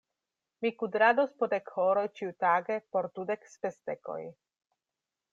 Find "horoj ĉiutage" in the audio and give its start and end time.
1.75-2.77